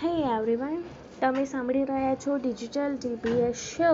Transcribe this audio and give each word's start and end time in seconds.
હે 0.00 0.10
એવરીવન 0.28 0.76
તમે 1.22 1.42
સાંભળી 1.46 1.84
રહ્યા 1.84 2.14
છો 2.16 2.36
ડિજિટલ 2.38 2.94
ટીબીએસ 2.96 3.64
શો 3.66 3.90